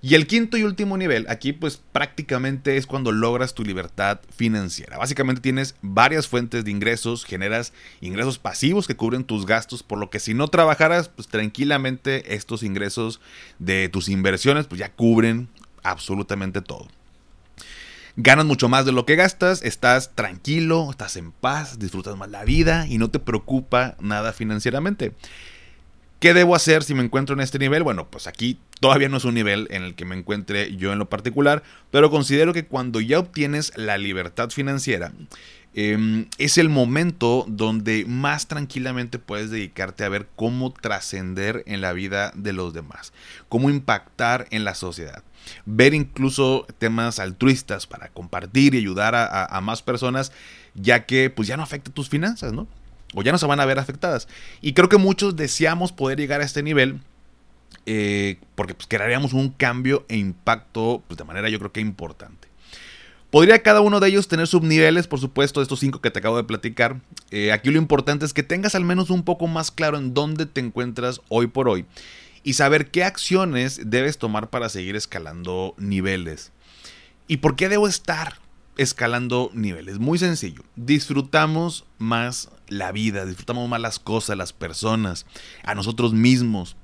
Y 0.00 0.14
el 0.14 0.28
quinto 0.28 0.56
y 0.56 0.62
último 0.62 0.96
nivel, 0.96 1.26
aquí 1.28 1.52
pues 1.52 1.76
prácticamente 1.76 2.76
es 2.76 2.86
cuando 2.86 3.10
logras 3.10 3.54
tu 3.54 3.64
libertad 3.64 4.20
financiera. 4.34 4.96
Básicamente 4.96 5.40
tienes 5.40 5.74
varias 5.82 6.28
fuentes 6.28 6.64
de 6.64 6.70
ingresos, 6.70 7.24
generas 7.24 7.72
ingresos 8.00 8.38
pasivos 8.38 8.86
que 8.86 8.94
cubren 8.94 9.24
tus 9.24 9.44
gastos, 9.44 9.82
por 9.82 9.98
lo 9.98 10.08
que 10.08 10.20
si 10.20 10.34
no 10.34 10.46
trabajaras, 10.46 11.08
pues 11.08 11.26
tranquilamente 11.26 12.36
estos 12.36 12.62
ingresos 12.62 13.20
de 13.58 13.88
tus 13.88 14.08
inversiones 14.08 14.68
pues 14.68 14.78
ya 14.78 14.92
cubren 14.92 15.48
absolutamente 15.82 16.60
todo. 16.60 16.86
Ganas 18.14 18.46
mucho 18.46 18.68
más 18.68 18.84
de 18.84 18.92
lo 18.92 19.04
que 19.04 19.16
gastas, 19.16 19.62
estás 19.62 20.14
tranquilo, 20.14 20.88
estás 20.90 21.16
en 21.16 21.32
paz, 21.32 21.80
disfrutas 21.80 22.16
más 22.16 22.30
la 22.30 22.44
vida 22.44 22.86
y 22.88 22.98
no 22.98 23.10
te 23.10 23.18
preocupa 23.18 23.96
nada 24.00 24.32
financieramente. 24.32 25.12
¿Qué 26.20 26.34
debo 26.34 26.56
hacer 26.56 26.82
si 26.82 26.94
me 26.94 27.04
encuentro 27.04 27.34
en 27.34 27.40
este 27.40 27.60
nivel? 27.60 27.84
Bueno, 27.84 28.08
pues 28.10 28.26
aquí 28.26 28.58
todavía 28.80 29.08
no 29.08 29.18
es 29.18 29.24
un 29.24 29.34
nivel 29.34 29.68
en 29.70 29.84
el 29.84 29.94
que 29.94 30.04
me 30.04 30.16
encuentre 30.16 30.74
yo 30.74 30.92
en 30.92 30.98
lo 30.98 31.08
particular, 31.08 31.62
pero 31.92 32.10
considero 32.10 32.52
que 32.52 32.66
cuando 32.66 33.00
ya 33.00 33.20
obtienes 33.20 33.72
la 33.76 33.98
libertad 33.98 34.50
financiera, 34.50 35.12
em, 35.74 36.26
es 36.38 36.58
el 36.58 36.70
momento 36.70 37.44
donde 37.46 38.04
más 38.04 38.48
tranquilamente 38.48 39.20
puedes 39.20 39.50
dedicarte 39.50 40.02
a 40.02 40.08
ver 40.08 40.26
cómo 40.34 40.72
trascender 40.72 41.62
en 41.66 41.80
la 41.82 41.92
vida 41.92 42.32
de 42.34 42.52
los 42.52 42.74
demás, 42.74 43.12
cómo 43.48 43.70
impactar 43.70 44.48
en 44.50 44.64
la 44.64 44.74
sociedad. 44.74 45.22
Ver 45.66 45.94
incluso 45.94 46.66
temas 46.78 47.20
altruistas 47.20 47.86
para 47.86 48.08
compartir 48.08 48.74
y 48.74 48.78
ayudar 48.78 49.14
a, 49.14 49.44
a 49.44 49.60
más 49.60 49.82
personas, 49.82 50.32
ya 50.74 51.06
que 51.06 51.30
pues 51.30 51.46
ya 51.46 51.56
no 51.56 51.62
afecta 51.62 51.92
tus 51.92 52.08
finanzas, 52.08 52.52
¿no? 52.52 52.66
O 53.14 53.22
ya 53.22 53.32
no 53.32 53.38
se 53.38 53.46
van 53.46 53.60
a 53.60 53.66
ver 53.66 53.78
afectadas. 53.78 54.28
Y 54.60 54.72
creo 54.72 54.88
que 54.88 54.98
muchos 54.98 55.36
deseamos 55.36 55.92
poder 55.92 56.18
llegar 56.18 56.40
a 56.40 56.44
este 56.44 56.62
nivel 56.62 57.00
eh, 57.86 58.38
porque 58.54 58.74
pues, 58.74 58.86
crearíamos 58.86 59.32
un 59.32 59.50
cambio 59.50 60.04
e 60.08 60.16
impacto 60.16 61.02
pues, 61.06 61.16
de 61.16 61.24
manera 61.24 61.48
yo 61.48 61.58
creo 61.58 61.72
que 61.72 61.80
importante. 61.80 62.48
Podría 63.30 63.62
cada 63.62 63.82
uno 63.82 64.00
de 64.00 64.08
ellos 64.08 64.26
tener 64.26 64.46
subniveles, 64.46 65.06
por 65.06 65.20
supuesto, 65.20 65.60
de 65.60 65.64
estos 65.64 65.80
cinco 65.80 66.00
que 66.00 66.10
te 66.10 66.18
acabo 66.18 66.38
de 66.38 66.44
platicar. 66.44 67.00
Eh, 67.30 67.52
aquí 67.52 67.70
lo 67.70 67.76
importante 67.76 68.24
es 68.24 68.32
que 68.32 68.42
tengas 68.42 68.74
al 68.74 68.84
menos 68.84 69.10
un 69.10 69.22
poco 69.22 69.46
más 69.46 69.70
claro 69.70 69.98
en 69.98 70.14
dónde 70.14 70.46
te 70.46 70.60
encuentras 70.60 71.20
hoy 71.28 71.46
por 71.46 71.68
hoy 71.68 71.84
y 72.42 72.54
saber 72.54 72.90
qué 72.90 73.04
acciones 73.04 73.82
debes 73.84 74.16
tomar 74.16 74.48
para 74.48 74.70
seguir 74.70 74.96
escalando 74.96 75.74
niveles. 75.76 76.52
¿Y 77.26 77.38
por 77.38 77.56
qué 77.56 77.68
debo 77.68 77.86
estar 77.86 78.38
escalando 78.78 79.50
niveles? 79.52 79.98
Muy 79.98 80.18
sencillo. 80.18 80.62
Disfrutamos 80.76 81.84
más 81.98 82.50
la 82.68 82.92
vida, 82.92 83.26
disfrutamos 83.26 83.68
más 83.68 83.80
las 83.80 83.98
cosas, 83.98 84.36
las 84.36 84.52
personas, 84.52 85.26
a 85.64 85.74
nosotros 85.74 86.14
mismos. 86.14 86.76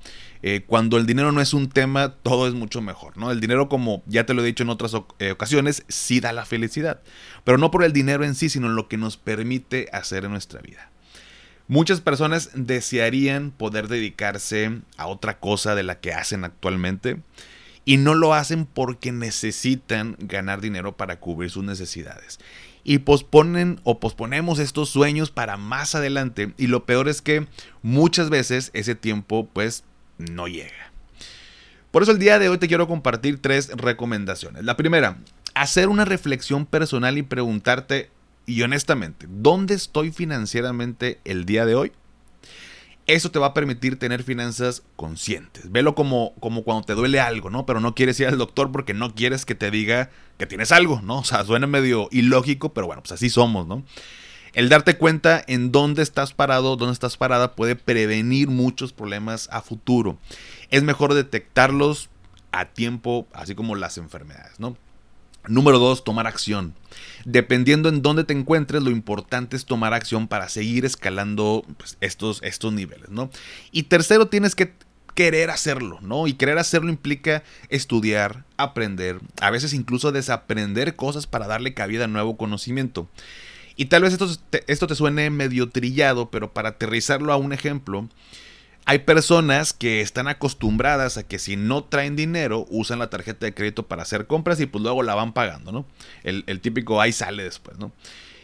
Eh, 0.43 0.63
cuando 0.67 0.97
el 0.97 1.07
dinero 1.07 1.31
no 1.31 1.41
es 1.41 1.55
un 1.55 1.69
tema, 1.69 2.13
todo 2.21 2.47
es 2.47 2.53
mucho 2.53 2.81
mejor, 2.81 3.17
¿no? 3.17 3.31
El 3.31 3.39
dinero, 3.41 3.67
como 3.67 4.03
ya 4.05 4.27
te 4.27 4.35
lo 4.35 4.43
he 4.43 4.45
dicho 4.45 4.61
en 4.61 4.69
otras 4.69 4.93
eh, 5.17 5.31
ocasiones, 5.31 5.83
sí 5.87 6.19
da 6.19 6.33
la 6.33 6.45
felicidad, 6.45 7.01
pero 7.43 7.57
no 7.57 7.71
por 7.71 7.83
el 7.83 7.93
dinero 7.93 8.23
en 8.23 8.35
sí, 8.35 8.49
sino 8.49 8.69
lo 8.69 8.87
que 8.87 8.97
nos 8.97 9.17
permite 9.17 9.89
hacer 9.91 10.25
en 10.25 10.31
nuestra 10.31 10.61
vida. 10.61 10.91
Muchas 11.67 11.99
personas 11.99 12.51
desearían 12.53 13.49
poder 13.49 13.87
dedicarse 13.87 14.81
a 14.97 15.07
otra 15.07 15.39
cosa 15.39 15.73
de 15.73 15.81
la 15.81 15.99
que 15.99 16.13
hacen 16.13 16.43
actualmente 16.43 17.23
y 17.85 17.97
no 17.97 18.15
lo 18.15 18.33
hacen 18.33 18.65
porque 18.65 19.11
necesitan 19.11 20.17
ganar 20.19 20.59
dinero 20.59 20.97
para 20.97 21.19
cubrir 21.19 21.51
sus 21.51 21.63
necesidades 21.63 22.39
y 22.83 22.99
posponen 22.99 23.79
o 23.83 23.99
posponemos 23.99 24.59
estos 24.59 24.89
sueños 24.89 25.31
para 25.31 25.57
más 25.57 25.95
adelante 25.95 26.53
y 26.57 26.67
lo 26.67 26.85
peor 26.85 27.09
es 27.09 27.21
que 27.21 27.47
muchas 27.81 28.29
veces 28.29 28.69
ese 28.73 28.95
tiempo 28.95 29.49
pues 29.51 29.83
no 30.17 30.47
llega. 30.47 30.91
Por 31.91 32.03
eso 32.03 32.11
el 32.11 32.19
día 32.19 32.39
de 32.39 32.47
hoy 32.47 32.59
te 32.59 32.67
quiero 32.67 32.87
compartir 32.87 33.41
tres 33.41 33.69
recomendaciones. 33.69 34.63
La 34.63 34.77
primera, 34.77 35.17
hacer 35.55 35.89
una 35.89 36.05
reflexión 36.05 36.65
personal 36.65 37.17
y 37.17 37.23
preguntarte 37.23 38.11
y 38.45 38.61
honestamente, 38.61 39.25
¿dónde 39.29 39.73
estoy 39.73 40.11
financieramente 40.11 41.19
el 41.25 41.45
día 41.45 41.65
de 41.65 41.73
hoy? 41.73 41.91
Eso 43.07 43.29
te 43.29 43.37
va 43.37 43.47
a 43.47 43.53
permitir 43.53 43.99
tener 43.99 44.23
finanzas 44.23 44.81
conscientes. 44.95 45.71
Velo 45.71 45.93
como, 45.93 46.33
como 46.39 46.63
cuando 46.63 46.85
te 46.85 46.95
duele 46.95 47.19
algo, 47.19 47.51
¿no? 47.51 47.65
Pero 47.65 47.79
no 47.79 47.93
quieres 47.93 48.19
ir 48.19 48.27
al 48.27 48.39
doctor 48.39 48.71
porque 48.71 48.95
no 48.95 49.13
quieres 49.13 49.45
que 49.45 49.53
te 49.53 49.69
diga 49.69 50.09
que 50.37 50.47
tienes 50.47 50.71
algo, 50.71 51.01
¿no? 51.01 51.19
O 51.19 51.23
sea, 51.23 51.45
suena 51.45 51.67
medio 51.67 52.07
ilógico, 52.11 52.73
pero 52.73 52.87
bueno, 52.87 53.03
pues 53.03 53.11
así 53.11 53.29
somos, 53.29 53.67
¿no? 53.67 53.83
El 54.53 54.69
darte 54.69 54.97
cuenta 54.97 55.43
en 55.47 55.71
dónde 55.71 56.01
estás 56.01 56.33
parado, 56.33 56.77
dónde 56.77 56.93
estás 56.93 57.17
parada, 57.17 57.55
puede 57.55 57.75
prevenir 57.75 58.47
muchos 58.47 58.93
problemas 58.93 59.49
a 59.51 59.61
futuro. 59.61 60.17
Es 60.69 60.81
mejor 60.81 61.13
detectarlos 61.13 62.09
a 62.53 62.65
tiempo, 62.65 63.27
así 63.33 63.53
como 63.53 63.75
las 63.75 63.97
enfermedades, 63.97 64.59
¿no? 64.59 64.77
Número 65.47 65.79
dos, 65.79 66.03
tomar 66.03 66.27
acción. 66.27 66.73
Dependiendo 67.25 67.89
en 67.89 68.01
dónde 68.01 68.23
te 68.23 68.33
encuentres, 68.33 68.83
lo 68.83 68.91
importante 68.91 69.55
es 69.55 69.65
tomar 69.65 69.93
acción 69.93 70.27
para 70.27 70.49
seguir 70.49 70.85
escalando 70.85 71.65
pues, 71.77 71.97
estos, 72.01 72.41
estos 72.43 72.73
niveles, 72.73 73.09
¿no? 73.09 73.29
Y 73.71 73.83
tercero, 73.83 74.27
tienes 74.27 74.55
que 74.55 74.73
querer 75.15 75.49
hacerlo, 75.49 75.99
¿no? 76.01 76.27
Y 76.27 76.33
querer 76.33 76.57
hacerlo 76.57 76.89
implica 76.89 77.43
estudiar, 77.69 78.43
aprender, 78.57 79.19
a 79.41 79.49
veces 79.49 79.73
incluso 79.73 80.11
desaprender 80.11 80.95
cosas 80.95 81.25
para 81.25 81.47
darle 81.47 81.73
cabida 81.73 82.05
a 82.05 82.07
nuevo 82.07 82.37
conocimiento. 82.37 83.07
Y 83.77 83.85
tal 83.85 84.03
vez 84.03 84.13
esto 84.13 84.29
esto 84.67 84.87
te 84.87 84.95
suene 84.95 85.29
medio 85.29 85.69
trillado, 85.69 86.29
pero 86.29 86.53
para 86.53 86.69
aterrizarlo 86.69 87.33
a 87.33 87.37
un 87.37 87.53
ejemplo, 87.53 88.07
hay 88.85 88.99
personas 88.99 89.73
que 89.73 90.01
están 90.01 90.27
acostumbradas 90.27 91.17
a 91.17 91.23
que 91.23 91.39
si 91.39 91.57
no 91.57 91.83
traen 91.83 92.15
dinero, 92.15 92.67
usan 92.69 92.99
la 92.99 93.09
tarjeta 93.09 93.47
de 93.47 93.53
crédito 93.53 93.87
para 93.87 94.03
hacer 94.03 94.27
compras 94.27 94.59
y 94.59 94.67
pues 94.67 94.83
luego 94.83 95.01
la 95.01 95.15
van 95.15 95.33
pagando, 95.33 95.71
¿no? 95.71 95.85
El, 96.23 96.61
típico 96.61 97.01
ahí 97.01 97.11
sale 97.11 97.43
después, 97.43 97.79
¿no? 97.79 97.91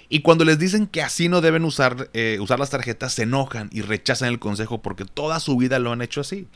Y 0.09 0.21
cuando 0.21 0.43
les 0.43 0.59
dicen 0.59 0.87
que 0.87 1.01
así 1.01 1.29
no 1.29 1.39
deben 1.41 1.63
usar, 1.63 2.09
eh, 2.13 2.37
usar 2.41 2.59
las 2.59 2.71
tarjetas, 2.71 3.13
se 3.13 3.23
enojan 3.23 3.69
y 3.71 3.81
rechazan 3.81 4.29
el 4.29 4.39
consejo 4.39 4.81
porque 4.81 5.05
toda 5.05 5.39
su 5.39 5.55
vida 5.57 5.79
lo 5.79 5.91
han 5.91 6.01
hecho 6.01 6.21
así. 6.21 6.47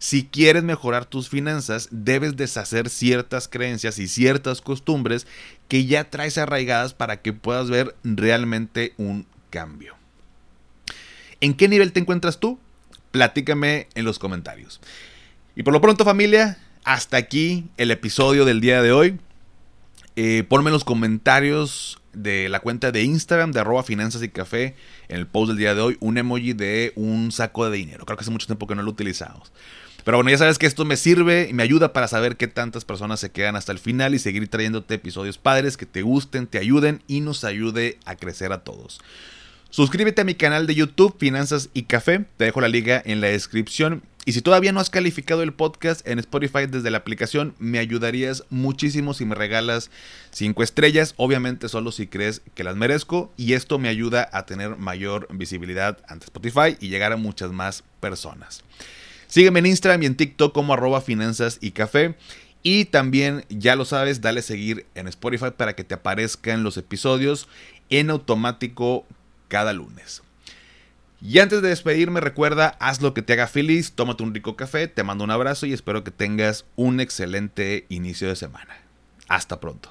Si 0.00 0.24
quieres 0.24 0.64
mejorar 0.64 1.04
tus 1.04 1.28
finanzas, 1.28 1.88
debes 1.92 2.36
deshacer 2.36 2.88
ciertas 2.88 3.46
creencias 3.46 3.98
y 3.98 4.08
ciertas 4.08 4.62
costumbres 4.62 5.26
que 5.68 5.84
ya 5.84 6.10
traes 6.10 6.38
arraigadas 6.38 6.92
para 6.94 7.22
que 7.22 7.32
puedas 7.32 7.70
ver 7.70 7.94
realmente 8.02 8.94
un 8.96 9.26
cambio. 9.50 9.94
¿En 11.40 11.54
qué 11.54 11.68
nivel 11.68 11.92
te 11.92 12.00
encuentras 12.00 12.40
tú? 12.40 12.58
Platícame 13.14 13.86
en 13.94 14.04
los 14.04 14.18
comentarios. 14.18 14.80
Y 15.54 15.62
por 15.62 15.72
lo 15.72 15.80
pronto 15.80 16.04
familia, 16.04 16.58
hasta 16.82 17.16
aquí 17.16 17.68
el 17.76 17.92
episodio 17.92 18.44
del 18.44 18.60
día 18.60 18.82
de 18.82 18.90
hoy. 18.90 19.20
Eh, 20.16 20.42
ponme 20.48 20.70
en 20.70 20.72
los 20.72 20.82
comentarios 20.82 22.00
de 22.12 22.48
la 22.48 22.58
cuenta 22.58 22.90
de 22.90 23.04
Instagram 23.04 23.52
de 23.52 23.60
arroba 23.60 23.84
finanzas 23.84 24.20
y 24.24 24.30
café 24.30 24.74
en 25.06 25.16
el 25.16 25.28
post 25.28 25.50
del 25.50 25.58
día 25.58 25.76
de 25.76 25.80
hoy 25.80 25.96
un 26.00 26.18
emoji 26.18 26.54
de 26.54 26.92
un 26.96 27.30
saco 27.30 27.70
de 27.70 27.76
dinero. 27.76 28.04
Creo 28.04 28.16
que 28.16 28.22
hace 28.22 28.32
mucho 28.32 28.48
tiempo 28.48 28.66
que 28.66 28.74
no 28.74 28.82
lo 28.82 28.90
utilizamos. 28.90 29.52
Pero 30.02 30.16
bueno, 30.16 30.30
ya 30.30 30.38
sabes 30.38 30.58
que 30.58 30.66
esto 30.66 30.84
me 30.84 30.96
sirve 30.96 31.46
y 31.48 31.52
me 31.52 31.62
ayuda 31.62 31.92
para 31.92 32.08
saber 32.08 32.36
qué 32.36 32.48
tantas 32.48 32.84
personas 32.84 33.20
se 33.20 33.30
quedan 33.30 33.54
hasta 33.54 33.70
el 33.70 33.78
final 33.78 34.12
y 34.16 34.18
seguir 34.18 34.48
trayéndote 34.48 34.94
episodios 34.94 35.38
padres 35.38 35.76
que 35.76 35.86
te 35.86 36.02
gusten, 36.02 36.48
te 36.48 36.58
ayuden 36.58 37.00
y 37.06 37.20
nos 37.20 37.44
ayude 37.44 38.00
a 38.06 38.16
crecer 38.16 38.52
a 38.52 38.64
todos. 38.64 39.00
Suscríbete 39.74 40.20
a 40.20 40.24
mi 40.24 40.36
canal 40.36 40.68
de 40.68 40.76
YouTube 40.76 41.16
Finanzas 41.18 41.68
y 41.74 41.82
Café, 41.82 42.26
te 42.36 42.44
dejo 42.44 42.60
la 42.60 42.68
liga 42.68 43.02
en 43.04 43.20
la 43.20 43.26
descripción. 43.26 44.04
Y 44.24 44.30
si 44.30 44.40
todavía 44.40 44.70
no 44.70 44.78
has 44.78 44.88
calificado 44.88 45.42
el 45.42 45.52
podcast 45.52 46.06
en 46.06 46.20
Spotify 46.20 46.66
desde 46.68 46.92
la 46.92 46.98
aplicación, 46.98 47.56
me 47.58 47.80
ayudarías 47.80 48.44
muchísimo 48.50 49.14
si 49.14 49.24
me 49.24 49.34
regalas 49.34 49.90
5 50.30 50.62
estrellas, 50.62 51.14
obviamente 51.16 51.68
solo 51.68 51.90
si 51.90 52.06
crees 52.06 52.40
que 52.54 52.62
las 52.62 52.76
merezco 52.76 53.32
y 53.36 53.54
esto 53.54 53.80
me 53.80 53.88
ayuda 53.88 54.28
a 54.32 54.46
tener 54.46 54.76
mayor 54.76 55.26
visibilidad 55.32 55.98
ante 56.06 56.26
Spotify 56.26 56.76
y 56.78 56.88
llegar 56.88 57.10
a 57.10 57.16
muchas 57.16 57.50
más 57.50 57.82
personas. 57.98 58.62
Sígueme 59.26 59.58
en 59.58 59.66
Instagram 59.66 60.04
y 60.04 60.06
en 60.06 60.14
TikTok 60.14 60.54
como 60.54 60.74
arroba 60.74 61.00
finanzas 61.00 61.58
y 61.60 61.72
café. 61.72 62.14
Y 62.62 62.84
también, 62.84 63.44
ya 63.48 63.74
lo 63.74 63.84
sabes, 63.84 64.20
dale 64.20 64.42
seguir 64.42 64.86
en 64.94 65.08
Spotify 65.08 65.50
para 65.56 65.74
que 65.74 65.82
te 65.82 65.94
aparezcan 65.94 66.62
los 66.62 66.76
episodios 66.76 67.48
en 67.90 68.10
automático 68.10 69.04
cada 69.54 69.72
lunes. 69.72 70.20
Y 71.22 71.38
antes 71.38 71.62
de 71.62 71.68
despedirme, 71.68 72.20
recuerda, 72.20 72.76
haz 72.80 73.00
lo 73.00 73.14
que 73.14 73.22
te 73.22 73.34
haga 73.34 73.46
feliz, 73.46 73.92
tómate 73.92 74.24
un 74.24 74.34
rico 74.34 74.56
café, 74.56 74.88
te 74.88 75.04
mando 75.04 75.22
un 75.22 75.30
abrazo 75.30 75.64
y 75.64 75.72
espero 75.72 76.02
que 76.02 76.10
tengas 76.10 76.64
un 76.74 76.98
excelente 76.98 77.86
inicio 77.88 78.26
de 78.26 78.34
semana. 78.34 78.76
Hasta 79.28 79.60
pronto. 79.60 79.90